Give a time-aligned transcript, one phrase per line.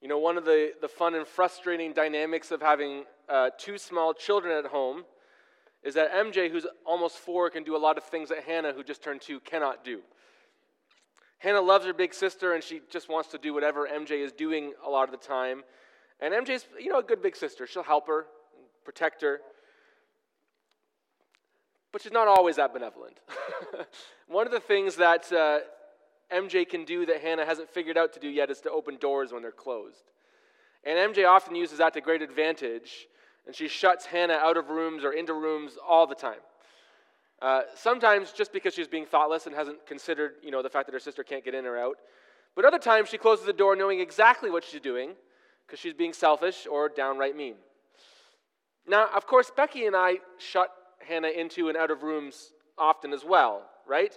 [0.00, 4.14] You know, one of the, the fun and frustrating dynamics of having uh, two small
[4.14, 5.04] children at home
[5.82, 8.84] is that MJ, who's almost four, can do a lot of things that Hannah, who
[8.84, 10.00] just turned two, cannot do.
[11.38, 14.72] Hannah loves her big sister and she just wants to do whatever MJ is doing
[14.84, 15.62] a lot of the time.
[16.20, 17.66] And MJ's, you know, a good big sister.
[17.66, 18.26] She'll help her,
[18.84, 19.40] protect her.
[21.92, 23.18] But she's not always that benevolent.
[24.28, 25.60] One of the things that uh,
[26.32, 29.32] MJ can do that Hannah hasn't figured out to do yet is to open doors
[29.32, 30.10] when they're closed.
[30.84, 33.06] And MJ often uses that to great advantage,
[33.46, 36.40] and she shuts Hannah out of rooms or into rooms all the time.
[37.40, 40.92] Uh, sometimes just because she's being thoughtless and hasn't considered, you know, the fact that
[40.92, 41.98] her sister can't get in or out.
[42.56, 45.12] But other times she closes the door knowing exactly what she's doing
[45.66, 47.54] because she's being selfish or downright mean.
[48.86, 50.70] Now, of course, Becky and I shut
[51.06, 54.16] Hannah into and out of rooms often as well, right?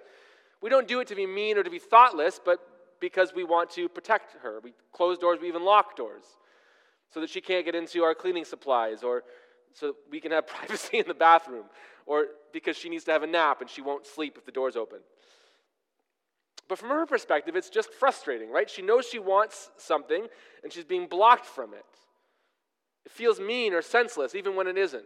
[0.61, 2.59] We don't do it to be mean or to be thoughtless, but
[2.99, 4.59] because we want to protect her.
[4.63, 6.23] We close doors, we even lock doors
[7.11, 9.23] so that she can't get into our cleaning supplies or
[9.73, 11.65] so we can have privacy in the bathroom
[12.05, 14.75] or because she needs to have a nap and she won't sleep if the door's
[14.75, 14.99] open.
[16.69, 18.69] But from her perspective, it's just frustrating, right?
[18.69, 20.27] She knows she wants something
[20.63, 21.85] and she's being blocked from it.
[23.05, 25.03] It feels mean or senseless even when it isn't.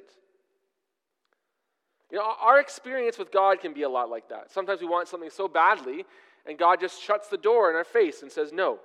[2.11, 4.51] You know, our experience with God can be a lot like that.
[4.51, 6.05] Sometimes we want something so badly,
[6.45, 8.79] and God just shuts the door in our face and says no.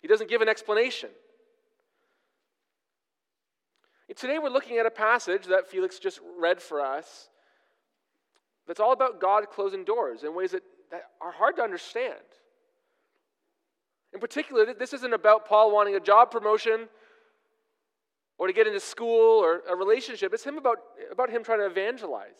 [0.00, 1.10] He doesn't give an explanation.
[4.16, 7.30] Today we're looking at a passage that Felix just read for us
[8.66, 12.14] that's all about God closing doors in ways that, that are hard to understand.
[14.12, 16.88] In particular, this isn't about Paul wanting a job promotion
[18.42, 20.34] or to get into school or a relationship.
[20.34, 20.78] It's him about,
[21.12, 22.34] about him trying to evangelize.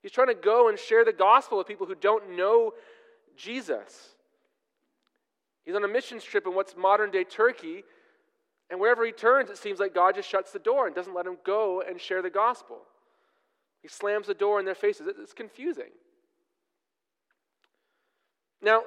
[0.00, 2.72] He's trying to go and share the gospel with people who don't know
[3.36, 4.14] Jesus.
[5.62, 7.84] He's on a missions trip in what's modern day Turkey,
[8.70, 11.26] and wherever he turns, it seems like God just shuts the door and doesn't let
[11.26, 12.78] him go and share the gospel.
[13.82, 15.06] He slams the door in their faces.
[15.06, 15.92] It's confusing.
[18.62, 18.84] Now,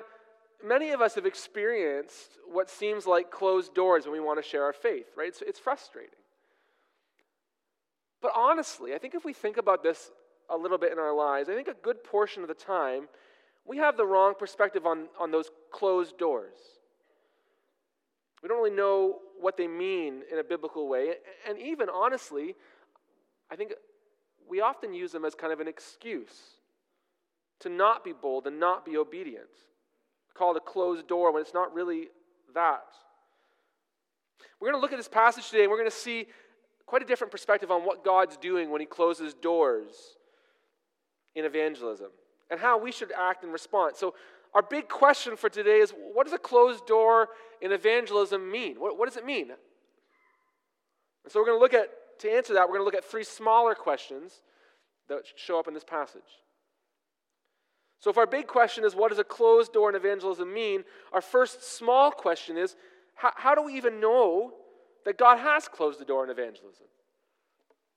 [0.65, 4.63] many of us have experienced what seems like closed doors when we want to share
[4.63, 5.27] our faith, right?
[5.27, 6.18] It's, it's frustrating.
[8.21, 10.11] But honestly, I think if we think about this
[10.49, 13.07] a little bit in our lives, I think a good portion of the time
[13.65, 16.57] we have the wrong perspective on, on those closed doors.
[18.41, 21.13] We don't really know what they mean in a biblical way.
[21.47, 22.55] And even honestly,
[23.51, 23.73] I think
[24.49, 26.33] we often use them as kind of an excuse
[27.59, 29.45] to not be bold and not be obedient.
[30.33, 32.07] Call it a closed door when it's not really
[32.55, 32.85] that.
[34.59, 36.27] We're going to look at this passage today and we're going to see
[36.89, 39.93] quite a different perspective on what God's doing when He closes doors
[41.35, 42.07] in evangelism
[42.49, 43.99] and how we should act in response.
[43.99, 44.15] So,
[44.55, 47.29] our big question for today is what does a closed door
[47.61, 48.79] in evangelism mean?
[48.79, 49.51] What, what does it mean?
[49.51, 51.89] And so, we're going to look at,
[52.21, 54.41] to answer that, we're going to look at three smaller questions
[55.07, 56.41] that show up in this passage.
[57.99, 61.21] So, if our big question is what does a closed door in evangelism mean, our
[61.21, 62.75] first small question is
[63.13, 64.53] how, how do we even know
[65.05, 66.85] that God has closed the door in evangelism?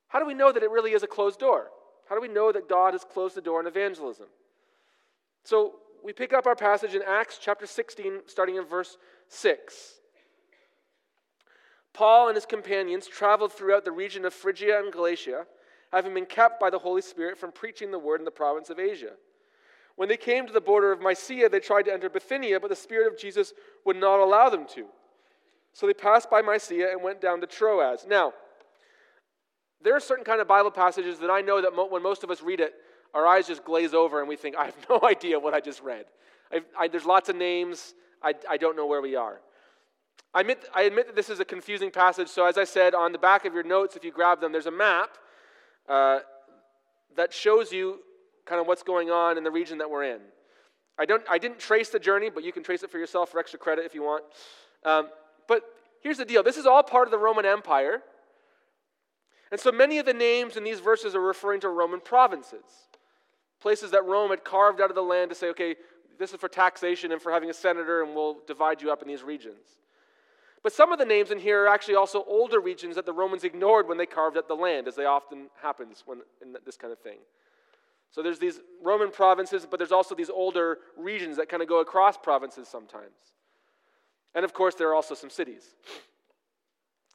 [0.08, 1.68] How do we know that it really is a closed door?
[2.08, 4.26] How do we know that God has closed the door in evangelism?
[5.44, 8.98] So we pick up our passage in Acts chapter 16, starting in verse
[9.28, 9.94] 6.
[11.94, 15.46] Paul and his companions traveled throughout the region of Phrygia and Galatia,
[15.92, 18.78] having been kept by the Holy Spirit from preaching the word in the province of
[18.78, 19.12] Asia.
[19.96, 22.76] When they came to the border of Mysia, they tried to enter Bithynia, but the
[22.76, 23.52] Spirit of Jesus
[23.84, 24.86] would not allow them to.
[25.72, 28.06] So they passed by Mysia and went down to Troas.
[28.08, 28.32] Now,
[29.82, 32.30] there are certain kind of Bible passages that I know that mo- when most of
[32.30, 32.74] us read it,
[33.14, 35.82] our eyes just glaze over and we think, I have no idea what I just
[35.82, 36.06] read.
[36.78, 37.94] I, there's lots of names.
[38.22, 39.40] I, I don't know where we are.
[40.34, 43.12] I admit, I admit that this is a confusing passage, so as I said, on
[43.12, 45.10] the back of your notes, if you grab them, there's a map
[45.88, 46.20] uh,
[47.16, 47.98] that shows you
[48.46, 50.20] kind of what's going on in the region that we're in.
[50.98, 53.40] I, don't, I didn't trace the journey, but you can trace it for yourself for
[53.40, 54.24] extra credit if you want.
[54.84, 55.08] Um,
[55.52, 55.64] but
[56.00, 58.00] here's the deal this is all part of the Roman Empire.
[59.50, 62.64] And so many of the names in these verses are referring to Roman provinces,
[63.60, 65.76] places that Rome had carved out of the land to say, okay,
[66.18, 69.08] this is for taxation and for having a senator, and we'll divide you up in
[69.08, 69.76] these regions.
[70.62, 73.44] But some of the names in here are actually also older regions that the Romans
[73.44, 76.94] ignored when they carved up the land, as they often happens when, in this kind
[76.94, 77.18] of thing.
[78.10, 81.80] So there's these Roman provinces, but there's also these older regions that kind of go
[81.80, 83.34] across provinces sometimes.
[84.34, 85.74] And of course, there are also some cities.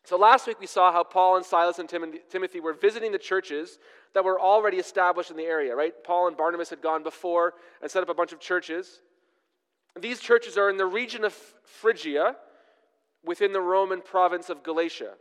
[0.03, 3.79] So last week we saw how Paul and Silas and Timothy were visiting the churches
[4.13, 5.93] that were already established in the area, right?
[6.03, 9.01] Paul and Barnabas had gone before and set up a bunch of churches.
[9.99, 11.33] These churches are in the region of
[11.63, 12.35] Phrygia,
[13.25, 15.13] within the Roman province of Galatia.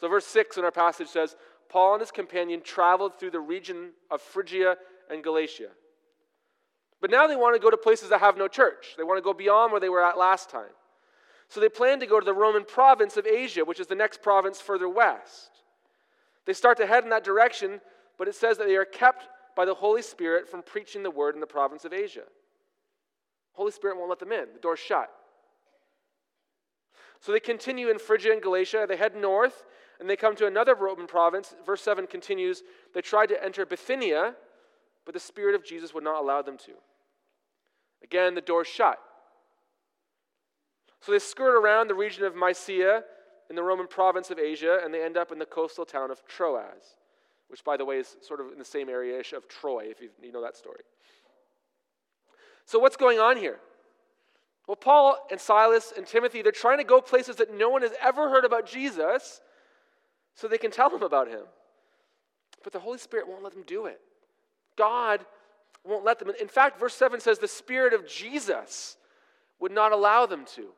[0.00, 1.34] So, verse 6 in our passage says
[1.68, 4.76] Paul and his companion traveled through the region of Phrygia
[5.10, 5.70] and Galatia.
[7.02, 8.94] But now they want to go to places that have no church.
[8.96, 10.70] They want to go beyond where they were at last time.
[11.48, 14.22] So they plan to go to the Roman province of Asia, which is the next
[14.22, 15.50] province further west.
[16.46, 17.80] They start to head in that direction,
[18.18, 21.34] but it says that they are kept by the Holy Spirit from preaching the word
[21.34, 22.24] in the province of Asia.
[23.54, 25.10] Holy Spirit won't let them in, the door's shut.
[27.20, 28.86] So they continue in Phrygia and Galatia.
[28.88, 29.64] They head north
[30.00, 31.54] and they come to another Roman province.
[31.66, 32.62] Verse 7 continues
[32.94, 34.34] They tried to enter Bithynia,
[35.04, 36.72] but the Spirit of Jesus would not allow them to.
[38.02, 38.98] Again, the door's shut.
[41.00, 43.02] So they skirt around the region of Mysia
[43.50, 46.24] in the Roman province of Asia, and they end up in the coastal town of
[46.26, 46.96] Troas,
[47.48, 50.00] which, by the way, is sort of in the same area ish of Troy, if
[50.00, 50.82] you know that story.
[52.64, 53.58] So, what's going on here?
[54.66, 57.92] Well, Paul and Silas and Timothy, they're trying to go places that no one has
[58.00, 59.40] ever heard about Jesus
[60.34, 61.42] so they can tell them about him.
[62.62, 64.00] But the Holy Spirit won't let them do it.
[64.76, 65.26] God
[65.84, 66.32] won't let them.
[66.40, 68.96] In fact, verse 7 says the Spirit of Jesus
[69.58, 70.68] would not allow them to.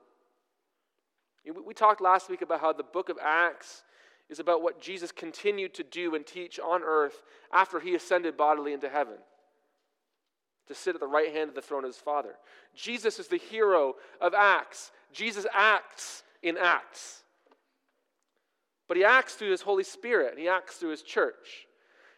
[1.67, 3.83] We talked last week about how the book of Acts
[4.31, 7.23] is about what Jesus continued to do and teach on earth
[7.53, 9.19] after he ascended bodily into heaven
[10.67, 12.37] to sit at the right hand of the throne of his Father.
[12.75, 14.91] Jesus is the hero of Acts.
[15.13, 17.23] Jesus acts in Acts.
[18.89, 21.67] But he acts through his Holy Spirit, and he acts through his church.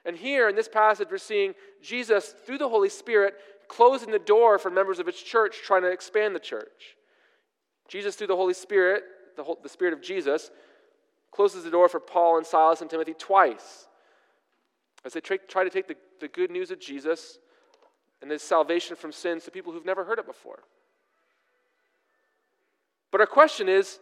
[0.06, 3.34] And here in this passage, we're seeing Jesus, through the Holy Spirit,
[3.68, 6.96] closing the door for members of his church trying to expand the church.
[7.88, 9.02] Jesus, through the Holy Spirit,
[9.36, 10.50] the, whole, the Spirit of Jesus,
[11.32, 13.88] closes the door for Paul and Silas and Timothy twice
[15.04, 17.38] as they try, try to take the, the good news of Jesus
[18.22, 20.60] and his salvation from sins to people who've never heard it before.
[23.12, 23.98] But our question is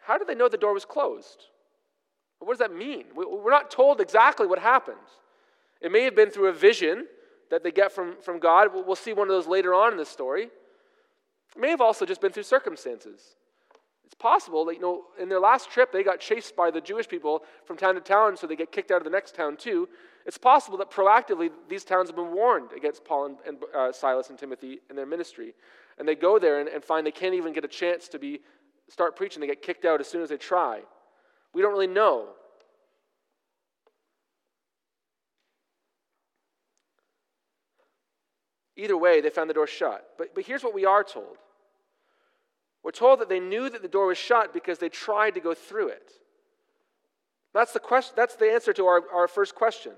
[0.00, 1.44] how did they know the door was closed?
[2.40, 3.04] What does that mean?
[3.14, 4.98] We're not told exactly what happens.
[5.80, 7.06] It may have been through a vision
[7.50, 8.68] that they get from, from God.
[8.72, 10.44] We'll see one of those later on in the story.
[10.44, 13.36] It may have also just been through circumstances.
[14.04, 17.08] It's possible that, you know, in their last trip, they got chased by the Jewish
[17.08, 19.88] people from town to town, so they get kicked out of the next town too.
[20.24, 24.30] It's possible that proactively these towns have been warned against Paul and, and uh, Silas
[24.30, 25.54] and Timothy and their ministry.
[25.98, 28.40] And they go there and, and find they can't even get a chance to be,
[28.88, 29.40] start preaching.
[29.40, 30.82] They get kicked out as soon as they try.
[31.54, 32.28] We don't really know.
[38.76, 40.04] Either way, they found the door shut.
[40.16, 41.36] But, but here's what we are told
[42.84, 45.52] we're told that they knew that the door was shut because they tried to go
[45.52, 46.12] through it.
[47.52, 49.92] That's the, question, that's the answer to our, our first question.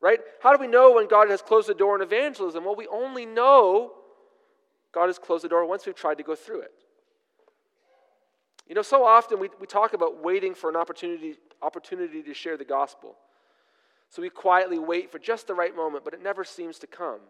[0.00, 0.20] Right?
[0.42, 2.64] How do we know when God has closed the door in evangelism?
[2.64, 3.92] Well, we only know
[4.92, 6.72] God has closed the door once we've tried to go through it.
[8.68, 12.56] You know, so often we, we talk about waiting for an opportunity, opportunity to share
[12.56, 13.16] the gospel.
[14.10, 17.20] So we quietly wait for just the right moment, but it never seems to come.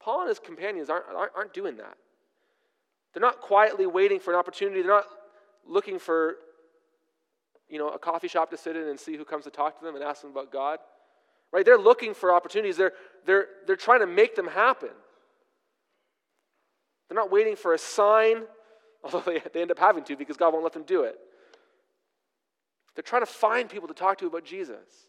[0.00, 1.96] Paul and his companions aren't, aren't, aren't doing that.
[3.12, 4.82] They're not quietly waiting for an opportunity.
[4.82, 5.06] They're not
[5.66, 6.36] looking for,
[7.68, 9.84] you know, a coffee shop to sit in and see who comes to talk to
[9.84, 10.78] them and ask them about God.
[11.52, 11.64] Right?
[11.64, 12.76] They're looking for opportunities.
[12.76, 12.92] They're,
[13.26, 14.90] they're, they're trying to make them happen.
[17.08, 18.44] They're not waiting for a sign,
[19.04, 21.18] although they, they end up having to because God won't let them do it.
[22.94, 25.06] They're trying to find people to talk to about Jesus.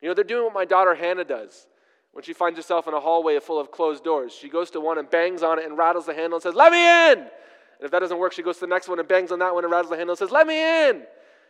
[0.00, 1.66] You know, they're doing what my daughter Hannah does
[2.12, 4.32] when she finds herself in a hallway full of closed doors.
[4.32, 6.72] She goes to one and bangs on it and rattles the handle and says, Let
[6.72, 7.18] me in!
[7.20, 9.54] And if that doesn't work, she goes to the next one and bangs on that
[9.54, 11.04] one and rattles the handle and says, Let me in!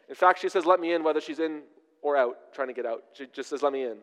[0.08, 1.62] In fact, she says, Let me in, whether she's in
[2.02, 3.02] or out, trying to get out.
[3.14, 3.98] She just says, Let me in.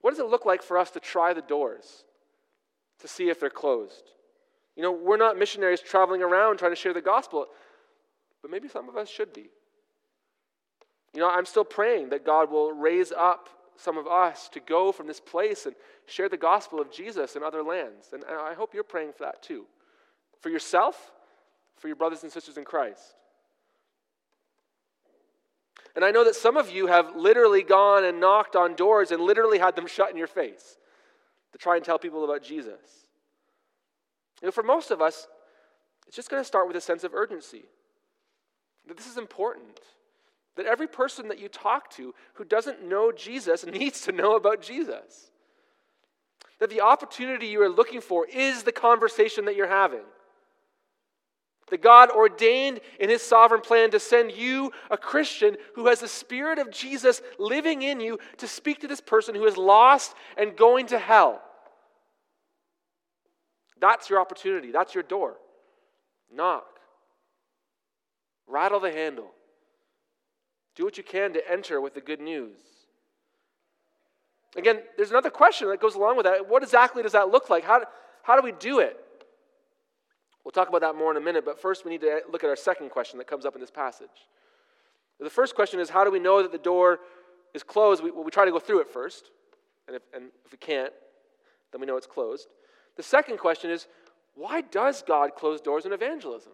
[0.00, 2.04] What does it look like for us to try the doors
[3.00, 4.12] to see if they're closed?
[4.76, 7.46] You know, we're not missionaries traveling around trying to share the gospel,
[8.42, 9.50] but maybe some of us should be.
[11.14, 14.92] You know, I'm still praying that God will raise up some of us to go
[14.92, 15.74] from this place and
[16.06, 18.08] share the gospel of Jesus in other lands.
[18.12, 19.66] And I hope you're praying for that too.
[20.40, 21.12] For yourself,
[21.76, 23.14] for your brothers and sisters in Christ.
[25.96, 29.22] And I know that some of you have literally gone and knocked on doors and
[29.22, 30.76] literally had them shut in your face
[31.58, 32.80] try and tell people about Jesus.
[34.40, 35.26] You know, for most of us,
[36.06, 37.64] it's just going to start with a sense of urgency
[38.86, 39.80] that this is important.
[40.56, 44.62] That every person that you talk to who doesn't know Jesus needs to know about
[44.62, 45.30] Jesus.
[46.58, 50.02] That the opportunity you are looking for is the conversation that you're having.
[51.70, 56.08] That God ordained in His sovereign plan to send you, a Christian who has the
[56.08, 60.56] Spirit of Jesus living in you, to speak to this person who is lost and
[60.56, 61.42] going to hell.
[63.80, 64.72] That's your opportunity.
[64.72, 65.36] That's your door.
[66.32, 66.66] Knock.
[68.46, 69.30] Rattle the handle.
[70.74, 72.56] Do what you can to enter with the good news.
[74.56, 76.48] Again, there's another question that goes along with that.
[76.48, 77.64] What exactly does that look like?
[77.64, 77.82] How,
[78.22, 78.96] how do we do it?
[80.44, 82.48] We'll talk about that more in a minute, but first we need to look at
[82.48, 84.08] our second question that comes up in this passage.
[85.20, 87.00] The first question is how do we know that the door
[87.52, 88.02] is closed?
[88.02, 89.30] We, well, we try to go through it first,
[89.86, 90.92] and if, and if we can't,
[91.72, 92.48] then we know it's closed.
[92.98, 93.86] The second question is
[94.34, 96.52] why does God close doors in evangelism?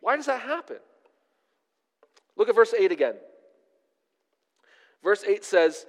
[0.00, 0.78] Why does that happen?
[2.36, 3.14] Look at verse 8 again.
[5.02, 5.86] Verse 8 says,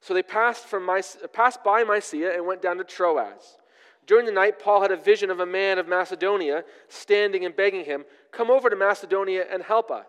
[0.00, 1.02] So they passed, from My,
[1.32, 3.58] passed by Mysia and went down to Troas.
[4.06, 7.84] During the night, Paul had a vision of a man of Macedonia standing and begging
[7.84, 10.06] him, Come over to Macedonia and help us.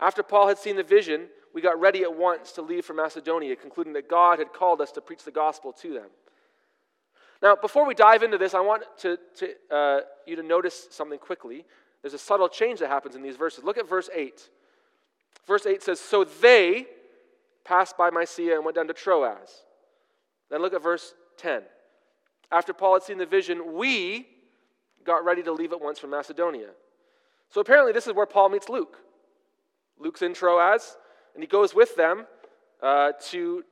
[0.00, 1.28] After Paul had seen the vision,
[1.58, 4.92] we got ready at once to leave for Macedonia, concluding that God had called us
[4.92, 6.06] to preach the gospel to them.
[7.42, 11.18] Now, before we dive into this, I want to, to, uh, you to notice something
[11.18, 11.64] quickly.
[12.00, 13.64] There's a subtle change that happens in these verses.
[13.64, 14.48] Look at verse 8.
[15.48, 16.86] Verse 8 says, So they
[17.64, 19.64] passed by Mysia and went down to Troas.
[20.50, 21.62] Then look at verse 10.
[22.52, 24.28] After Paul had seen the vision, we
[25.04, 26.68] got ready to leave at once for Macedonia.
[27.50, 28.96] So apparently, this is where Paul meets Luke.
[29.98, 30.96] Luke's in Troas,
[31.38, 32.26] and he goes with them
[32.82, 33.62] uh, to,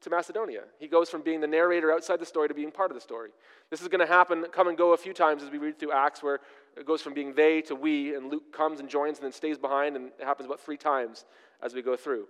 [0.00, 0.62] to Macedonia.
[0.80, 3.30] He goes from being the narrator outside the story to being part of the story.
[3.70, 5.92] This is going to happen, come and go a few times as we read through
[5.92, 6.40] Acts, where
[6.76, 9.58] it goes from being they to we, and Luke comes and joins and then stays
[9.58, 11.24] behind, and it happens about three times
[11.62, 12.26] as we go through.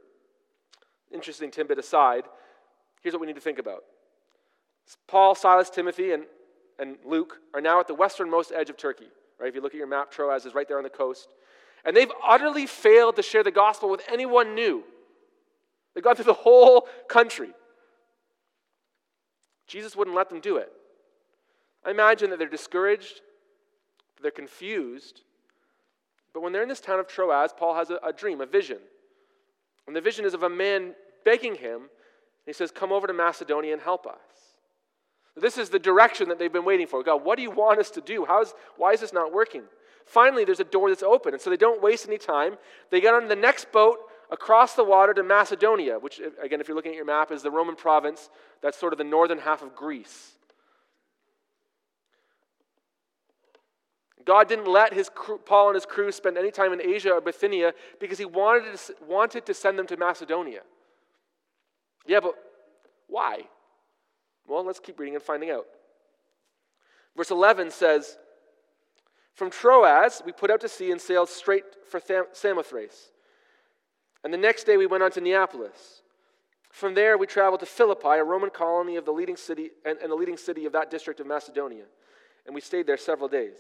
[1.11, 2.25] Interesting tidbit aside,
[3.01, 3.85] here's what we need to think about
[5.07, 6.25] Paul, Silas, Timothy, and,
[6.79, 9.09] and Luke are now at the westernmost edge of Turkey.
[9.41, 9.49] Right?
[9.49, 11.29] If you look at your map, Troas is right there on the coast.
[11.85, 14.85] And they've utterly failed to share the gospel with anyone new.
[15.95, 17.51] They've gone through the whole country.
[19.67, 20.71] Jesus wouldn't let them do it.
[21.85, 23.21] I imagine that they're discouraged,
[24.23, 25.21] they're confused.
[26.33, 28.79] But when they're in this town of Troas, Paul has a, a dream, a vision.
[29.87, 31.83] And the vision is of a man begging him.
[32.45, 34.17] he says, Come over to Macedonia and help us.
[35.37, 37.03] This is the direction that they've been waiting for.
[37.03, 38.25] God, what do you want us to do?
[38.25, 39.63] How's, why is this not working?
[40.07, 41.35] Finally, there's a door that's open.
[41.35, 42.57] And so they don't waste any time.
[42.91, 43.99] They get on the next boat
[44.31, 47.51] across the water to Macedonia, which, again, if you're looking at your map, is the
[47.51, 48.31] Roman province.
[48.63, 50.33] That's sort of the northern half of Greece.
[54.25, 57.21] God didn't let his crew, Paul and his crew spend any time in Asia or
[57.21, 60.61] Bithynia because he wanted to, wanted to send them to Macedonia.
[62.07, 62.35] Yeah, but
[63.07, 63.43] why?
[64.47, 65.67] Well, let's keep reading and finding out.
[67.17, 68.19] Verse 11 says,
[69.35, 72.01] From Troas we put out to sea and sailed straight for
[72.33, 73.11] Samothrace.
[74.23, 76.03] And the next day we went on to Neapolis.
[76.71, 80.11] From there we traveled to Philippi, a Roman colony of the leading city and, and
[80.11, 81.85] the leading city of that district of Macedonia.
[82.47, 83.57] And we stayed there several days.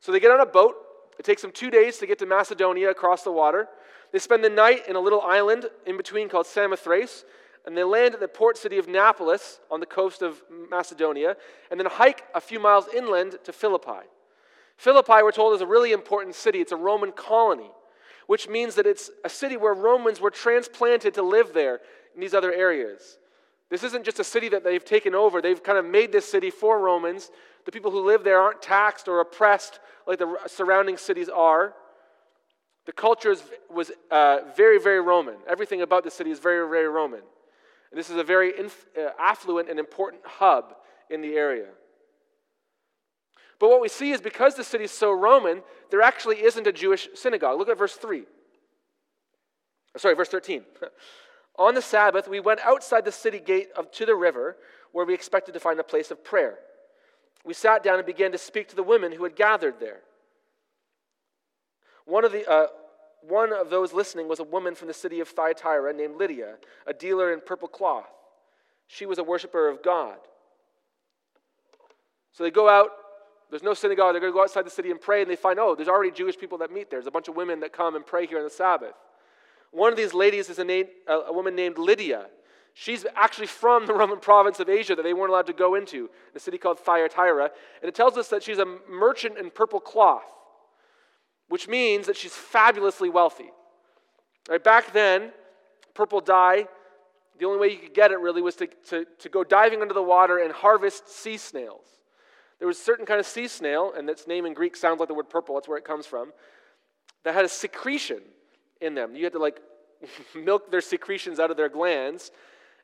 [0.00, 0.74] So they get on a boat.
[1.18, 3.68] It takes them two days to get to Macedonia across the water.
[4.12, 7.24] They spend the night in a little island in between called Samothrace,
[7.66, 11.36] and they land at the port city of Neapolis on the coast of Macedonia,
[11.70, 14.06] and then hike a few miles inland to Philippi.
[14.80, 16.58] Philippi, we're told, is a really important city.
[16.60, 17.70] It's a Roman colony,
[18.26, 21.80] which means that it's a city where Romans were transplanted to live there
[22.14, 23.18] in these other areas.
[23.68, 26.48] This isn't just a city that they've taken over, they've kind of made this city
[26.48, 27.30] for Romans.
[27.66, 31.74] The people who live there aren't taxed or oppressed like the surrounding cities are.
[32.86, 33.36] The culture
[33.68, 35.36] was uh, very, very Roman.
[35.46, 37.20] Everything about the city is very, very Roman.
[37.90, 40.74] And this is a very inf- uh, affluent and important hub
[41.10, 41.66] in the area.
[43.60, 46.72] But what we see is because the city is so Roman, there actually isn't a
[46.72, 47.58] Jewish synagogue.
[47.58, 48.24] Look at verse 3.
[49.96, 50.64] Sorry, verse 13.
[51.58, 54.56] On the Sabbath, we went outside the city gate of, to the river
[54.92, 56.58] where we expected to find a place of prayer.
[57.44, 60.00] We sat down and began to speak to the women who had gathered there.
[62.06, 62.68] One of the, uh,
[63.20, 66.94] one of those listening was a woman from the city of Thyatira named Lydia, a
[66.94, 68.08] dealer in purple cloth.
[68.86, 70.16] She was a worshiper of God.
[72.32, 72.90] So they go out,
[73.50, 75.58] there's no synagogue, they're going to go outside the city and pray, and they find,
[75.58, 77.00] oh, there's already Jewish people that meet there.
[77.00, 78.94] There's a bunch of women that come and pray here on the Sabbath.
[79.72, 82.26] One of these ladies is a, name, a woman named Lydia.
[82.74, 86.10] She's actually from the Roman province of Asia that they weren't allowed to go into,
[86.34, 87.50] a city called Thyatira.
[87.82, 90.24] And it tells us that she's a merchant in purple cloth
[91.50, 93.50] which means that she's fabulously wealthy.
[94.48, 95.32] Right, back then,
[95.94, 96.68] purple dye,
[97.38, 99.92] the only way you could get it really was to, to, to go diving under
[99.92, 101.99] the water and harvest sea snails.
[102.60, 105.08] There was a certain kind of sea snail, and its name in Greek sounds like
[105.08, 106.32] the word purple, that's where it comes from,
[107.24, 108.20] that had a secretion
[108.80, 109.16] in them.
[109.16, 109.60] You had to like
[110.34, 112.30] milk their secretions out of their glands,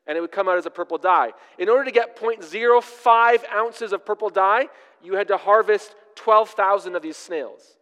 [0.07, 1.31] and it would come out as a purple dye.
[1.59, 4.67] In order to get 0.05 ounces of purple dye,
[5.03, 7.77] you had to harvest 12,000 of these snails.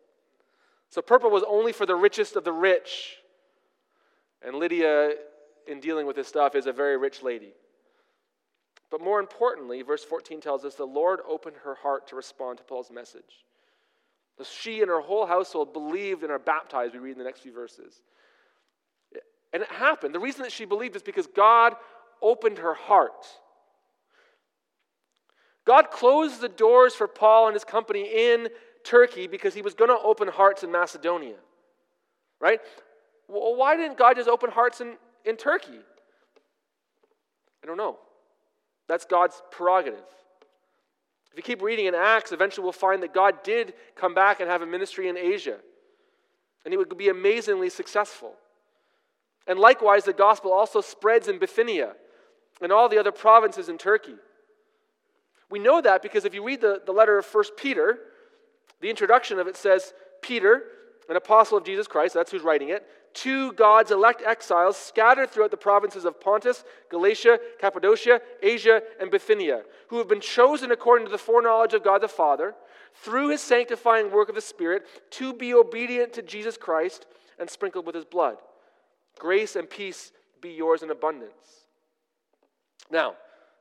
[0.90, 3.18] So purple was only for the richest of the rich.
[4.42, 5.14] And Lydia,
[5.68, 7.54] in dealing with this stuff, is a very rich lady.
[8.92, 12.64] But more importantly, verse 14 tells us the Lord opened her heart to respond to
[12.64, 13.46] Paul's message.
[14.44, 17.54] She and her whole household believed and are baptized, we read in the next few
[17.54, 18.02] verses.
[19.54, 20.14] And it happened.
[20.14, 21.76] The reason that she believed is because God
[22.22, 23.26] opened her heart.
[25.66, 28.50] God closed the doors for Paul and his company in
[28.84, 31.38] Turkey because he was going to open hearts in Macedonia.
[32.40, 32.60] Right?
[33.28, 35.80] Well, why didn't God just open hearts in, in Turkey?
[37.64, 37.98] I don't know.
[38.88, 40.04] That's God's prerogative.
[41.32, 44.50] If you keep reading in Acts, eventually we'll find that God did come back and
[44.50, 45.58] have a ministry in Asia.
[46.64, 48.34] And he would be amazingly successful.
[49.48, 51.94] And likewise, the gospel also spreads in Bithynia
[52.62, 54.16] and all the other provinces in Turkey.
[55.50, 58.00] We know that because if you read the, the letter of 1 Peter,
[58.82, 60.64] the introduction of it says, Peter,
[61.10, 65.52] an apostle of Jesus Christ, that's who's writing it, to God's elect exiles scattered throughout
[65.52, 71.12] the provinces of Pontus, Galatia, Cappadocia, Asia, and Bithynia, who have been chosen according to
[71.12, 72.56] the foreknowledge of God the Father,
[72.96, 77.06] through his sanctifying work of the Spirit, to be obedient to Jesus Christ
[77.40, 78.38] and sprinkled with his blood.
[79.18, 81.66] Grace and peace be yours in abundance.
[82.92, 83.16] Now,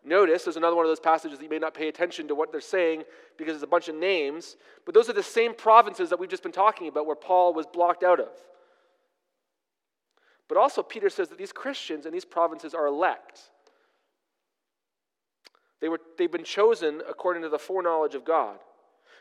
[0.05, 2.53] notice there's another one of those passages that you may not pay attention to what
[2.53, 3.05] they're saying
[3.37, 6.43] because it's a bunch of names, but those are the same provinces that we've just
[6.43, 8.29] been talking about where Paul was blocked out of.
[10.49, 13.41] But also, Peter says that these Christians in these provinces are elect.
[15.81, 18.59] They were, they've been chosen according to the foreknowledge of God.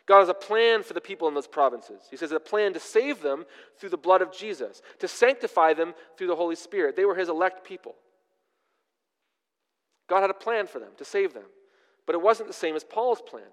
[0.06, 2.04] God has a plan for the people in those provinces.
[2.12, 3.46] He says a plan to save them
[3.80, 6.96] through the blood of Jesus, to sanctify them through the Holy Spirit.
[6.96, 7.96] They were his elect people.
[10.08, 11.46] God had a plan for them to save them,
[12.06, 13.44] but it wasn't the same as Paul's plan.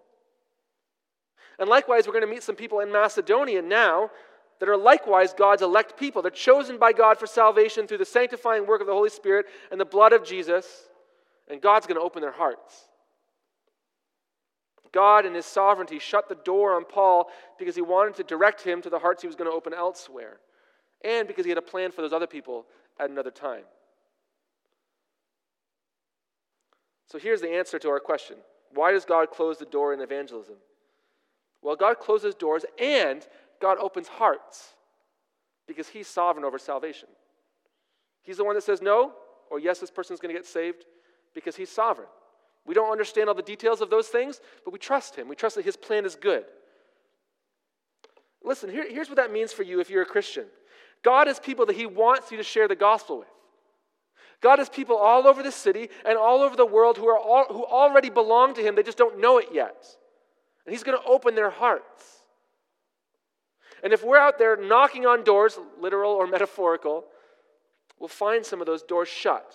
[1.59, 4.11] And likewise, we're going to meet some people in Macedonia now
[4.59, 6.23] that are likewise God's elect people.
[6.23, 9.81] They're chosen by God for salvation through the sanctifying work of the Holy Spirit and
[9.81, 10.67] the blood of Jesus,
[11.49, 12.87] and God's going to open their hearts.
[14.93, 18.83] God, in his sovereignty, shut the door on Paul because he wanted to direct him
[18.83, 20.39] to the hearts he was going to open elsewhere,
[21.05, 22.67] and because he had a plan for those other people
[22.99, 23.63] at another time.
[27.11, 28.37] So here's the answer to our question
[28.73, 30.57] Why does God close the door in evangelism?
[31.63, 33.27] Well, God closes doors and
[33.61, 34.75] God opens hearts
[35.67, 37.09] because He's sovereign over salvation.
[38.23, 39.13] He's the one that says no
[39.51, 40.85] or yes, this person's going to get saved
[41.35, 42.09] because He's sovereign.
[42.65, 45.29] We don't understand all the details of those things, but we trust Him.
[45.29, 46.45] We trust that His plan is good.
[48.45, 50.47] Listen, here, here's what that means for you if you're a Christian
[51.03, 53.29] God has people that He wants you to share the gospel with.
[54.41, 57.45] God has people all over the city and all over the world who, are all,
[57.49, 59.87] who already belong to Him, they just don't know it yet.
[60.65, 62.21] And He's going to open their hearts.
[63.83, 67.05] And if we're out there knocking on doors, literal or metaphorical,
[67.99, 69.55] we'll find some of those doors shut.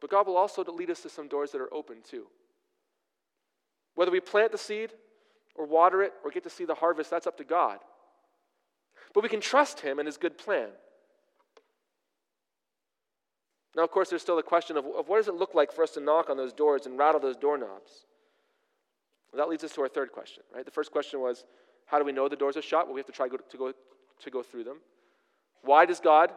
[0.00, 2.26] But God will also lead us to some doors that are open too.
[3.94, 4.90] Whether we plant the seed
[5.54, 7.78] or water it or get to see the harvest, that's up to God.
[9.14, 10.68] But we can trust Him and His good plan.
[13.76, 15.82] Now, of course, there's still the question of, of what does it look like for
[15.82, 18.06] us to knock on those doors and rattle those doorknobs?
[19.30, 20.64] Well, that leads us to our third question, right?
[20.64, 21.44] The first question was,
[21.84, 22.86] how do we know the doors are shut?
[22.86, 23.72] Well, we have to try go, to, go,
[24.22, 24.78] to go through them.
[25.62, 26.32] Why does God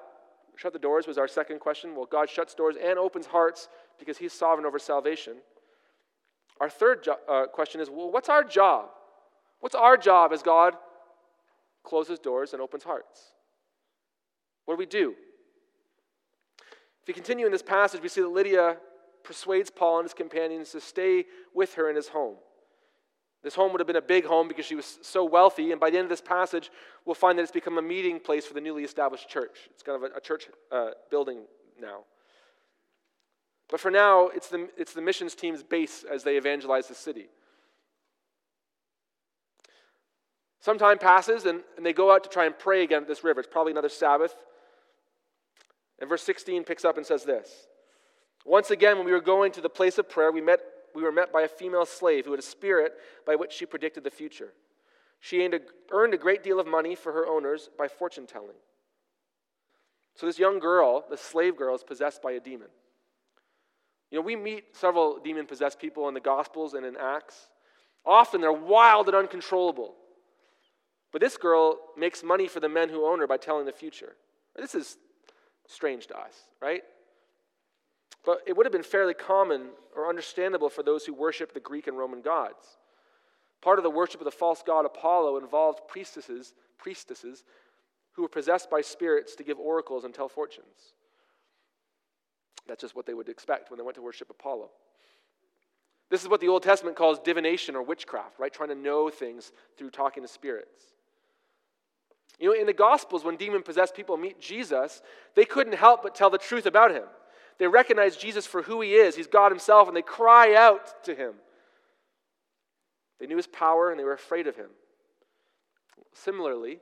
[0.58, 1.08] shut the doors?
[1.08, 1.95] Was our second question.
[1.95, 5.38] Well, God shuts doors and opens hearts because He's sovereign over salvation.
[6.60, 8.89] Our third jo- uh, question is well, what's our job?
[9.62, 10.75] What's our job as God
[11.84, 13.32] closes doors and opens hearts?
[14.65, 15.15] What do we do?
[17.10, 18.78] You continue in this passage, we see that Lydia
[19.24, 22.36] persuades Paul and his companions to stay with her in his home.
[23.41, 25.89] This home would have been a big home because she was so wealthy, and by
[25.89, 26.69] the end of this passage,
[27.06, 29.58] we'll find that it's become a meeting place for the newly established church.
[29.72, 31.45] It's kind of a, a church uh, building
[31.82, 32.02] now.
[33.69, 37.26] But for now, it's the, it's the missions team's base as they evangelize the city.
[40.60, 43.24] Some time passes, and, and they go out to try and pray again at this
[43.24, 43.39] river.
[43.39, 44.36] It's probably another Sabbath.
[46.00, 47.68] And verse 16 picks up and says this
[48.46, 50.60] Once again, when we were going to the place of prayer, we met
[50.96, 52.94] we were met by a female slave who had a spirit
[53.26, 54.54] by which she predicted the future.
[55.20, 55.48] She
[55.92, 58.56] earned a great deal of money for her owners by fortune telling.
[60.16, 62.68] So, this young girl, the slave girl, is possessed by a demon.
[64.12, 67.50] You know, we meet several demon possessed people in the Gospels and in Acts.
[68.06, 69.96] Often they're wild and uncontrollable.
[71.12, 74.16] But this girl makes money for the men who own her by telling the future.
[74.56, 74.98] This is
[75.69, 76.82] strange to us, right?
[78.25, 81.88] But it would have been fairly common or understandable for those who worship the Greek
[81.88, 82.77] and Roman gods.
[83.62, 87.43] Part of the worship of the false god Apollo involved priestesses, priestesses
[88.13, 90.93] who were possessed by spirits to give oracles and tell fortunes.
[92.67, 94.69] That's just what they would expect when they went to worship Apollo.
[96.10, 98.51] This is what the Old Testament calls divination or witchcraft, right?
[98.51, 100.84] Trying to know things through talking to spirits.
[102.39, 105.02] You know, in the Gospels, when demon possessed people meet Jesus,
[105.36, 107.04] they couldn't help but tell the truth about him.
[107.58, 109.15] They recognize Jesus for who he is.
[109.15, 111.34] He's God himself, and they cry out to him.
[113.19, 114.69] They knew his power and they were afraid of him.
[116.13, 116.80] Similarly,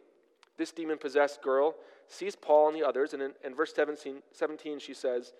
[0.58, 1.74] this demon possessed girl
[2.08, 5.34] sees Paul and the others, and in, in verse 17, 17 she says,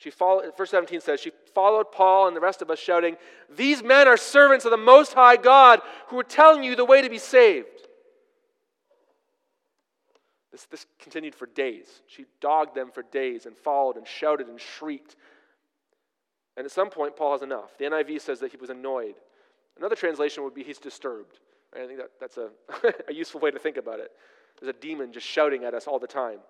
[0.00, 3.16] she followed, verse 17 says, She followed Paul and the rest of us, shouting,
[3.54, 7.02] These men are servants of the Most High God who are telling you the way
[7.02, 7.66] to be saved.
[10.60, 11.86] This, this continued for days.
[12.06, 15.16] She dogged them for days and followed and shouted and shrieked.
[16.56, 17.78] And at some point, Paul has enough.
[17.78, 19.14] The NIV says that he was annoyed.
[19.78, 21.38] Another translation would be he's disturbed.
[21.74, 22.50] I think that, that's a,
[23.08, 24.10] a useful way to think about it.
[24.60, 26.40] There's a demon just shouting at us all the time.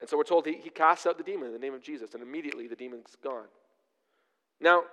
[0.00, 2.14] And so we're told he, he casts out the demon in the name of Jesus,
[2.14, 3.46] and immediately the demon's gone.
[4.60, 4.84] Now,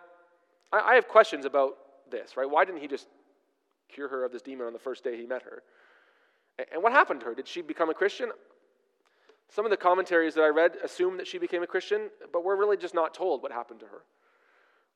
[0.71, 1.75] I, I have questions about
[2.09, 2.49] this, right?
[2.49, 3.07] Why didn't he just
[3.89, 5.63] cure her of this demon on the first day he met her?
[6.57, 7.35] And, what happened to her?
[7.35, 8.31] Did she become a Christian?
[9.49, 12.55] Some of the commentaries that I read assume that she became a Christian, but we're
[12.55, 14.03] really just not told what happened to her.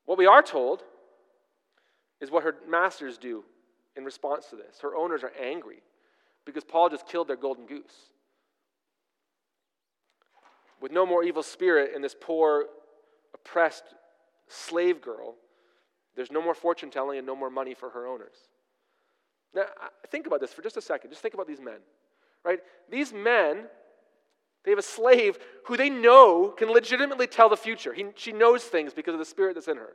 [0.06, 0.82] What we are told
[2.20, 3.44] is what her masters do
[3.96, 4.80] in response to this.
[4.80, 5.82] Her owners are angry
[6.44, 8.10] because Paul just killed their golden goose.
[10.80, 12.66] With no more evil spirit in this poor,
[13.34, 13.84] oppressed
[14.48, 15.34] slave girl,
[16.14, 18.36] there's no more fortune telling and no more money for her owners.
[19.54, 19.64] Now,
[20.08, 21.10] think about this for just a second.
[21.10, 21.78] Just think about these men,
[22.44, 22.60] right?
[22.90, 23.64] These men,
[24.64, 27.92] they have a slave who they know can legitimately tell the future.
[27.92, 29.94] He, she knows things because of the spirit that's in her.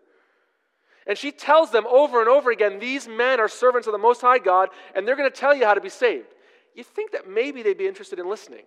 [1.07, 4.21] And she tells them over and over again these men are servants of the Most
[4.21, 6.27] High God, and they're going to tell you how to be saved.
[6.75, 8.63] You think that maybe they'd be interested in listening.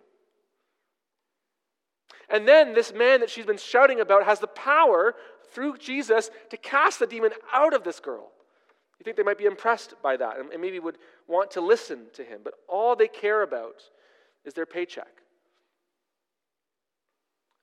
[2.28, 5.14] And then this man that she's been shouting about has the power
[5.52, 8.30] through Jesus to cast the demon out of this girl.
[8.98, 12.22] You think they might be impressed by that and maybe would want to listen to
[12.22, 12.40] him.
[12.44, 13.82] But all they care about
[14.44, 15.22] is their paycheck.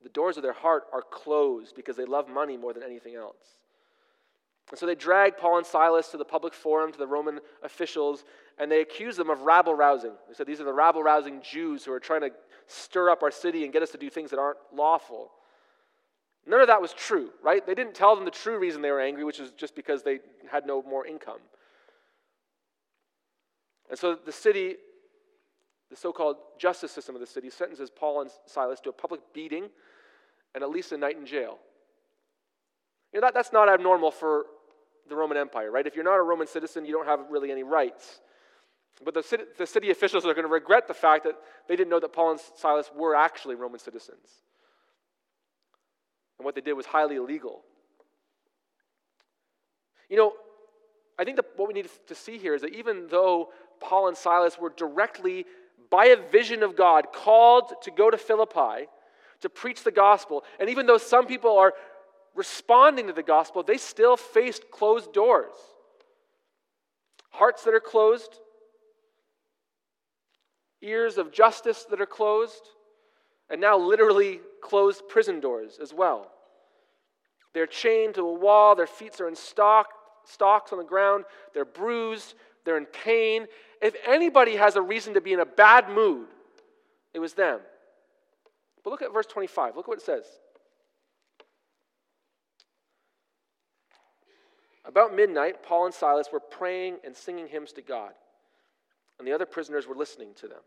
[0.03, 3.55] The doors of their heart are closed because they love money more than anything else.
[4.69, 8.23] And so they drag Paul and Silas to the public forum, to the Roman officials,
[8.57, 10.13] and they accuse them of rabble rousing.
[10.27, 12.31] They said, These are the rabble rousing Jews who are trying to
[12.67, 15.31] stir up our city and get us to do things that aren't lawful.
[16.45, 17.65] None of that was true, right?
[17.65, 20.19] They didn't tell them the true reason they were angry, which was just because they
[20.51, 21.39] had no more income.
[23.89, 24.75] And so the city,
[25.89, 29.21] the so called justice system of the city, sentences Paul and Silas to a public
[29.33, 29.69] beating
[30.55, 31.57] and at least a night in jail.
[33.13, 34.45] You know, that, that's not abnormal for
[35.09, 35.85] the Roman Empire, right?
[35.85, 38.21] If you're not a Roman citizen, you don't have really any rights.
[39.03, 41.35] But the city, the city officials are going to regret the fact that
[41.67, 44.43] they didn't know that Paul and Silas were actually Roman citizens.
[46.41, 47.61] And what they did was highly illegal.
[50.09, 50.33] You know,
[51.19, 53.49] I think that what we need to see here is that even though
[53.79, 55.45] Paul and Silas were directly,
[55.91, 58.87] by a vision of God, called to go to Philippi
[59.41, 61.75] to preach the gospel, and even though some people are
[62.33, 65.53] responding to the gospel, they still faced closed doors.
[67.29, 68.33] Hearts that are closed,
[70.81, 72.67] ears of justice that are closed,
[73.47, 76.31] and now literally closed prison doors as well.
[77.53, 79.87] They're chained to a wall, their feet are in stock,
[80.25, 83.47] stocks on the ground, they're bruised, they're in pain.
[83.81, 86.27] If anybody has a reason to be in a bad mood,
[87.13, 87.59] it was them.
[88.83, 89.75] But look at verse 25.
[89.75, 90.25] Look what it says.
[94.85, 98.11] About midnight, Paul and Silas were praying and singing hymns to God,
[99.19, 100.61] and the other prisoners were listening to them.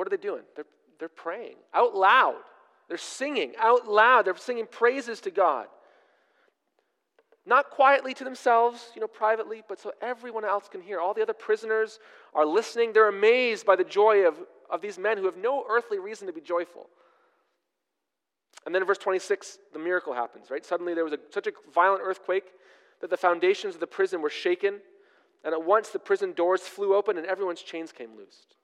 [0.00, 0.44] What are they doing?
[0.56, 0.64] They're,
[0.98, 2.40] they're praying out loud.
[2.88, 4.24] They're singing out loud.
[4.24, 5.66] They're singing praises to God.
[7.44, 11.00] Not quietly to themselves, you know, privately, but so everyone else can hear.
[11.00, 11.98] All the other prisoners
[12.32, 12.94] are listening.
[12.94, 14.36] They're amazed by the joy of,
[14.70, 16.86] of these men who have no earthly reason to be joyful.
[18.64, 20.64] And then in verse 26, the miracle happens, right?
[20.64, 22.44] Suddenly there was a, such a violent earthquake
[23.02, 24.80] that the foundations of the prison were shaken,
[25.44, 28.54] and at once the prison doors flew open and everyone's chains came loosed.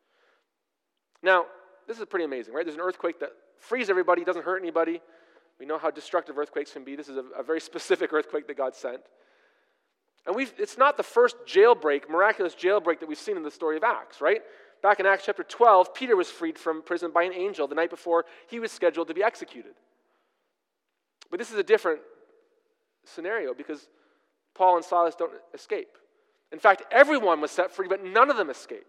[1.26, 1.46] Now,
[1.88, 2.64] this is pretty amazing, right?
[2.64, 5.02] There's an earthquake that frees everybody, doesn't hurt anybody.
[5.58, 6.94] We know how destructive earthquakes can be.
[6.94, 9.00] This is a, a very specific earthquake that God sent.
[10.26, 13.84] And it's not the first jailbreak, miraculous jailbreak that we've seen in the story of
[13.84, 14.40] Acts, right?
[14.82, 17.90] back in Acts chapter 12, Peter was freed from prison by an angel the night
[17.90, 19.72] before he was scheduled to be executed.
[21.28, 22.00] But this is a different
[23.04, 23.88] scenario because
[24.54, 25.98] Paul and Silas don't escape.
[26.52, 28.86] In fact, everyone was set free, but none of them escape.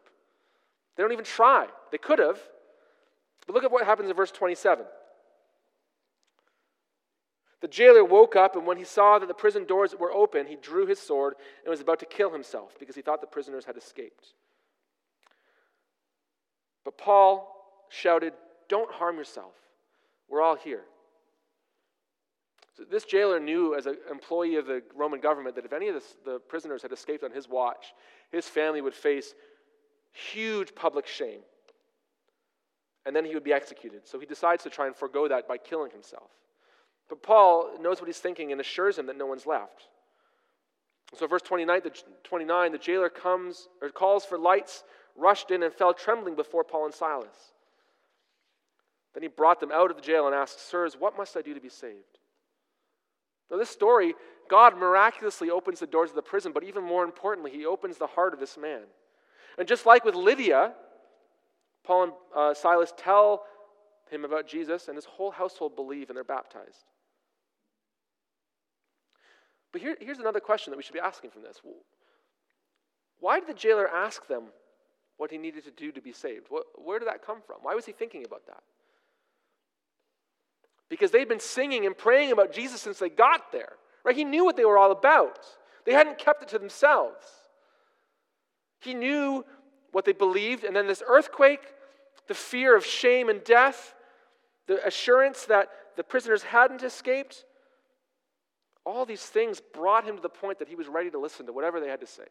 [0.98, 1.68] They don't even try.
[1.92, 2.40] They could have.
[3.46, 4.86] But look at what happens in verse 27.
[7.62, 10.56] The jailer woke up, and when he saw that the prison doors were open, he
[10.56, 13.78] drew his sword and was about to kill himself because he thought the prisoners had
[13.78, 14.34] escaped.
[16.84, 18.34] But Paul shouted,
[18.70, 19.54] Don't harm yourself.
[20.30, 20.84] We're all here.
[22.76, 25.96] So this jailer knew, as an employee of the Roman government, that if any of
[25.96, 27.88] the, the prisoners had escaped on his watch,
[28.32, 29.34] his family would face
[30.12, 31.42] huge public shame.
[33.06, 34.08] And then he would be executed.
[34.08, 36.30] So he decides to try and forego that by killing himself.
[37.10, 39.88] But Paul knows what he's thinking and assures him that no one's left.
[41.16, 41.92] So, verse 29, the,
[42.26, 44.84] 29, the jailer comes or calls for lights
[45.16, 47.54] rushed in and fell trembling before Paul and Silas.
[49.14, 51.54] Then he brought them out of the jail and asked, Sirs, what must I do
[51.54, 52.20] to be saved?
[53.50, 54.14] Now, this story,
[54.50, 58.08] God miraculously opens the doors of the prison, but even more importantly, he opens the
[58.08, 58.84] heart of this man.
[59.58, 60.74] And just like with Lydia,
[61.84, 63.44] Paul and uh, Silas tell
[64.10, 66.86] him about Jesus, and his whole household believe and they're baptized.
[69.72, 71.62] But here, here's another question that we should be asking from this.
[73.20, 74.44] Why did the jailer ask them
[75.18, 76.46] what he needed to do to be saved.
[76.50, 77.58] What, where did that come from?
[77.64, 78.64] Why was he thinking about that?
[80.90, 83.74] Because they'd been singing and praying about Jesus since they got there.
[84.06, 84.16] Right?
[84.16, 85.40] He knew what they were all about.
[85.86, 87.26] They hadn't kept it to themselves.
[88.80, 89.46] He knew
[89.92, 91.62] what they believed, and then this earthquake,
[92.28, 93.96] the fear of shame and death,
[94.68, 97.46] the assurance that the prisoners hadn't escaped,
[98.86, 101.54] all these things brought him to the point that he was ready to listen to
[101.54, 102.24] whatever they had to say.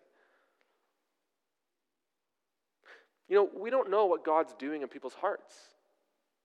[3.29, 5.55] You know, we don't know what God's doing in people's hearts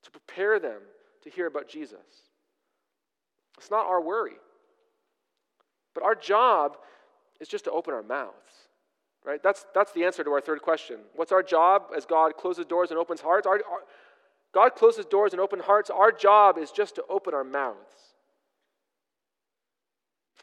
[0.03, 0.81] to prepare them
[1.23, 1.99] to hear about Jesus.
[3.57, 4.37] It's not our worry.
[5.93, 6.77] But our job
[7.39, 8.33] is just to open our mouths.
[9.25, 9.41] Right?
[9.43, 10.97] That's, that's the answer to our third question.
[11.15, 13.45] What's our job as God closes doors and opens hearts?
[13.45, 13.81] Our, our,
[14.53, 15.89] God closes doors and opens hearts.
[15.89, 17.77] Our job is just to open our mouths.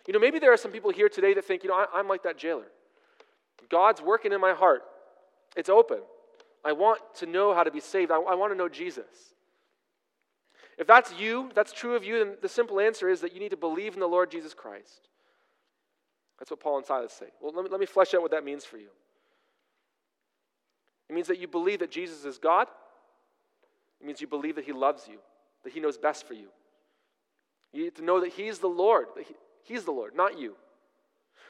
[0.07, 2.09] You know, maybe there are some people here today that think, you know, I, I'm
[2.09, 2.69] like that jailer.
[3.69, 4.83] God's working in my heart.
[5.57, 5.99] It's open.
[6.65, 8.11] I want to know how to be saved.
[8.11, 9.05] I, I want to know Jesus.
[10.79, 13.41] If that's you, if that's true of you, then the simple answer is that you
[13.41, 15.09] need to believe in the Lord Jesus Christ.
[16.39, 17.27] That's what Paul and Silas say.
[17.41, 18.89] Well, let me, let me flesh out what that means for you.
[21.09, 22.69] It means that you believe that Jesus is God.
[24.01, 25.19] It means you believe that He loves you,
[25.65, 26.49] that He knows best for you.
[27.73, 30.55] You need to know that He's the Lord, that he, He's the Lord, not you.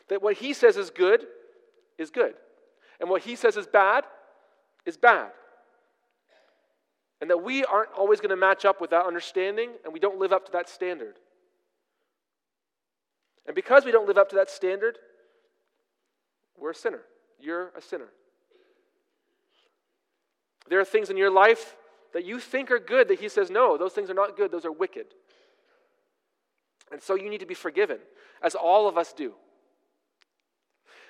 [0.08, 1.26] That what He says is good
[1.98, 2.34] is good,
[3.00, 4.04] and what He says is bad
[4.86, 5.30] is bad.
[7.20, 10.18] And that we aren't always going to match up with that understanding, and we don't
[10.18, 11.16] live up to that standard.
[13.48, 14.98] And because we don't live up to that standard,
[16.56, 17.00] we're a sinner.
[17.40, 18.08] You're a sinner.
[20.68, 21.74] There are things in your life
[22.12, 24.66] that you think are good that he says, no, those things are not good, those
[24.66, 25.06] are wicked.
[26.92, 27.98] And so you need to be forgiven,
[28.42, 29.32] as all of us do.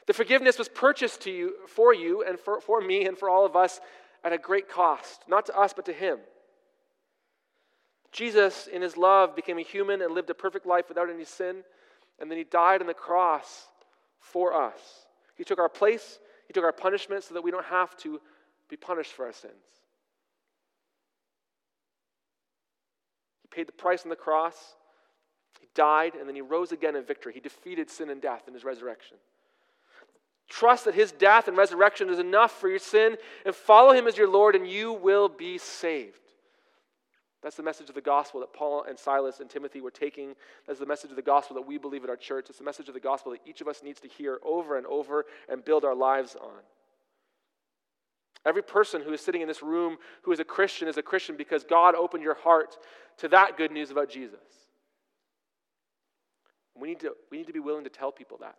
[0.06, 3.46] The forgiveness was purchased to you, for you and for, for me and for all
[3.46, 3.80] of us
[4.22, 6.18] at a great cost, not to us, but to Him.
[8.12, 11.64] Jesus, in His love, became a human and lived a perfect life without any sin,
[12.20, 13.68] and then He died on the cross
[14.20, 14.80] for us.
[15.34, 18.20] He took our place, He took our punishment so that we don't have to
[18.68, 19.54] be punished for our sins.
[23.42, 24.56] He paid the price on the cross,
[25.60, 27.32] He died, and then He rose again in victory.
[27.32, 29.16] He defeated sin and death in His resurrection.
[30.48, 34.16] Trust that his death and resurrection is enough for your sin and follow him as
[34.16, 36.20] your Lord, and you will be saved.
[37.42, 40.34] That's the message of the gospel that Paul and Silas and Timothy were taking.
[40.66, 42.46] That's the message of the gospel that we believe at our church.
[42.48, 44.86] It's the message of the gospel that each of us needs to hear over and
[44.86, 46.60] over and build our lives on.
[48.44, 51.36] Every person who is sitting in this room who is a Christian is a Christian
[51.36, 52.76] because God opened your heart
[53.18, 54.40] to that good news about Jesus.
[56.74, 58.56] We need to, we need to be willing to tell people that.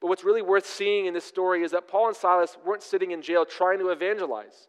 [0.00, 3.10] But what's really worth seeing in this story is that Paul and Silas weren't sitting
[3.10, 4.68] in jail trying to evangelize.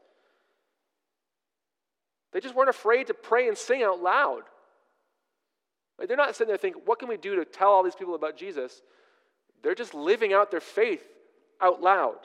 [2.32, 4.44] They just weren't afraid to pray and sing out loud.
[5.98, 8.16] Like they're not sitting there thinking, what can we do to tell all these people
[8.16, 8.82] about Jesus?
[9.62, 11.04] They're just living out their faith
[11.62, 12.18] out loud.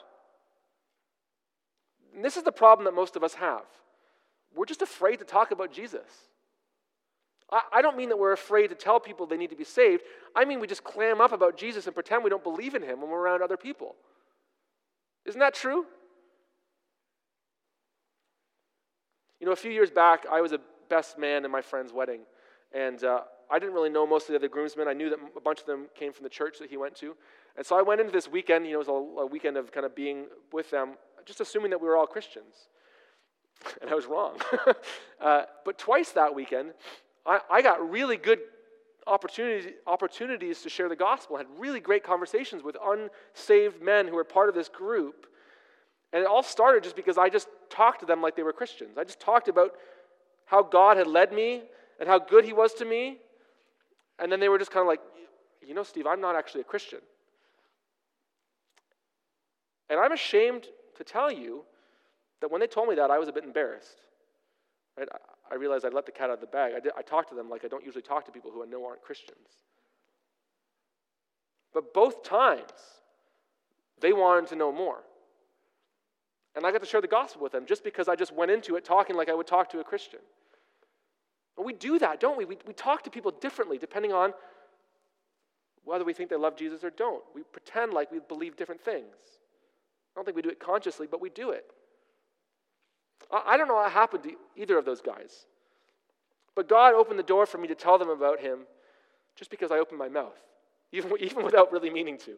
[2.15, 3.65] And this is the problem that most of us have.
[4.55, 6.09] We're just afraid to talk about Jesus.
[7.71, 10.03] I don't mean that we're afraid to tell people they need to be saved.
[10.35, 12.99] I mean we just clam up about Jesus and pretend we don't believe in him
[12.99, 13.95] when we're around other people.
[15.25, 15.85] Isn't that true?
[19.47, 22.19] You know, a few years back, I was a best man in my friend's wedding,
[22.73, 24.89] and uh, I didn't really know most of the other groomsmen.
[24.89, 27.15] I knew that a bunch of them came from the church that he went to.
[27.55, 29.71] And so I went into this weekend, you know, it was a, a weekend of
[29.71, 32.67] kind of being with them, just assuming that we were all Christians.
[33.81, 34.37] And I was wrong.
[35.21, 36.73] uh, but twice that weekend,
[37.25, 38.39] I, I got really good
[39.07, 41.37] opportunities, opportunities to share the gospel.
[41.37, 45.25] I had really great conversations with unsaved men who were part of this group.
[46.13, 48.97] And it all started just because I just talked to them like they were Christians.
[48.97, 49.71] I just talked about
[50.45, 51.63] how God had led me
[51.99, 53.17] and how good He was to me.
[54.19, 55.01] And then they were just kind of like,
[55.65, 56.99] you know, Steve, I'm not actually a Christian.
[59.89, 60.67] And I'm ashamed
[60.97, 61.63] to tell you
[62.41, 64.01] that when they told me that, I was a bit embarrassed.
[64.97, 65.07] Right?
[65.51, 66.73] I realized I'd let the cat out of the bag.
[66.75, 68.65] I, did, I talked to them like I don't usually talk to people who I
[68.65, 69.59] know aren't Christians.
[71.73, 72.71] But both times,
[74.01, 75.03] they wanted to know more.
[76.57, 78.77] And I got to share the gospel with them just because I just went into
[78.77, 80.19] it talking like I would talk to a Christian.
[81.55, 82.45] And we do that, don't we?
[82.45, 82.57] we?
[82.65, 84.33] We talk to people differently depending on
[85.85, 87.23] whether we think they love Jesus or don't.
[87.35, 89.05] We pretend like we believe different things.
[89.05, 91.65] I don't think we do it consciously, but we do it.
[93.31, 95.45] I don't know what happened to either of those guys.
[96.55, 98.61] But God opened the door for me to tell them about him
[99.35, 100.37] just because I opened my mouth,
[100.91, 102.33] even, even without really meaning to.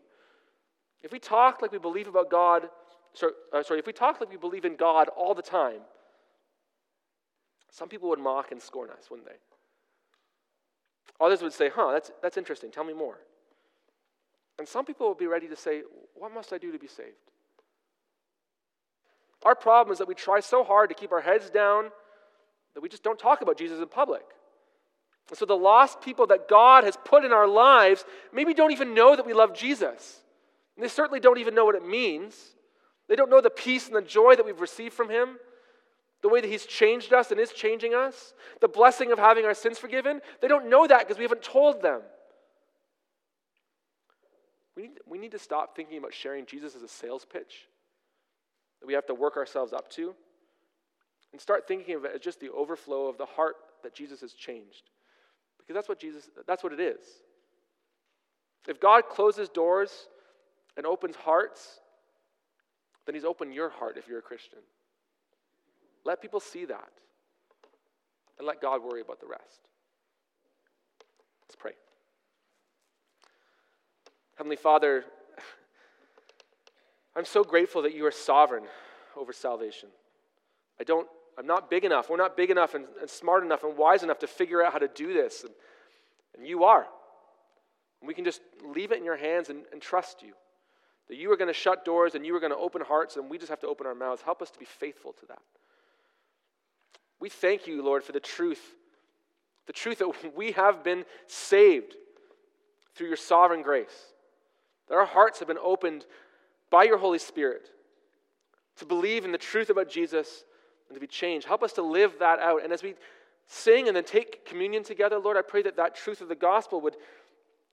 [1.03, 2.69] If we talk like we believe about God,
[3.13, 5.81] sorry, uh, sorry, if we talk like we believe in God all the time,
[7.71, 9.35] some people would mock and scorn us, wouldn't they?
[11.21, 12.71] Others would say, huh, that's, that's interesting.
[12.71, 13.19] Tell me more.
[14.57, 15.83] And some people would be ready to say,
[16.15, 17.15] what must I do to be saved?
[19.43, 21.85] Our problem is that we try so hard to keep our heads down
[22.73, 24.23] that we just don't talk about Jesus in public.
[25.29, 28.93] And so the lost people that God has put in our lives maybe don't even
[28.93, 30.21] know that we love Jesus.
[30.75, 32.35] And they certainly don't even know what it means.
[33.09, 35.37] They don't know the peace and the joy that we've received from Him,
[36.21, 39.55] the way that He's changed us and is changing us, the blessing of having our
[39.55, 40.21] sins forgiven.
[40.41, 42.01] They don't know that because we haven't told them.
[44.75, 47.67] We need, we need to stop thinking about sharing Jesus as a sales pitch
[48.79, 50.13] that we have to work ourselves up to
[51.31, 54.33] and start thinking of it as just the overflow of the heart that Jesus has
[54.33, 54.83] changed.
[55.57, 57.01] Because that's what Jesus that's what it is.
[58.67, 60.07] If God closes doors
[60.77, 61.79] and opens hearts,
[63.09, 64.59] then he's opened your heart if you're a Christian.
[66.05, 66.91] Let people see that.
[68.37, 69.61] And let God worry about the rest.
[71.41, 71.71] Let's pray.
[74.37, 75.05] Heavenly Father,
[77.15, 78.65] I'm so grateful that you are sovereign
[79.17, 79.89] over salvation.
[80.79, 82.11] I don't, I'm not big enough.
[82.11, 84.77] We're not big enough and, and smart enough and wise enough to figure out how
[84.77, 85.43] to do this.
[85.43, 85.53] And,
[86.37, 86.85] and you are.
[88.01, 90.33] And we can just leave it in your hands and, and trust you.
[91.09, 93.29] That you are going to shut doors and you are going to open hearts, and
[93.29, 94.21] we just have to open our mouths.
[94.21, 95.41] Help us to be faithful to that.
[97.19, 98.61] We thank you, Lord, for the truth.
[99.67, 101.95] The truth that we have been saved
[102.95, 104.13] through your sovereign grace.
[104.87, 106.05] That our hearts have been opened
[106.69, 107.69] by your Holy Spirit
[108.77, 110.43] to believe in the truth about Jesus
[110.87, 111.45] and to be changed.
[111.47, 112.63] Help us to live that out.
[112.63, 112.95] And as we
[113.47, 116.81] sing and then take communion together, Lord, I pray that that truth of the gospel
[116.81, 116.95] would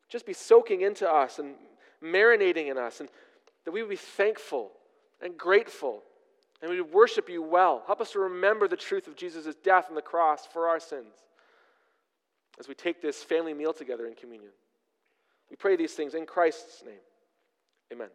[0.08, 1.54] just be soaking into us and
[2.02, 3.08] marinating in us, and
[3.66, 4.70] that we would be thankful
[5.20, 6.02] and grateful,
[6.62, 7.82] and we would worship you well.
[7.86, 11.14] Help us to remember the truth of Jesus' death on the cross for our sins
[12.58, 14.52] as we take this family meal together in communion.
[15.50, 16.94] We pray these things in Christ's name.
[17.92, 18.08] Amen.